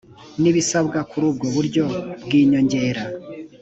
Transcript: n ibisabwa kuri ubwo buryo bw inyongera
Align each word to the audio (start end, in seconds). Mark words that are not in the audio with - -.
n 0.41 0.43
ibisabwa 0.49 0.99
kuri 1.09 1.23
ubwo 1.31 1.45
buryo 1.55 1.83
bw 2.23 2.31
inyongera 2.41 3.03